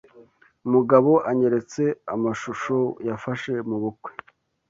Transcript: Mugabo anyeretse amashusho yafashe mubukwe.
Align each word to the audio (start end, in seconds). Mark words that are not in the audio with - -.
Mugabo 0.71 1.11
anyeretse 1.29 1.83
amashusho 2.13 2.75
yafashe 3.07 3.51
mubukwe. 3.67 4.09